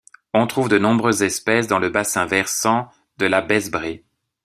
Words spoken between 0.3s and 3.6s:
On trouve de nombreuses espèces dans le bassin versant de la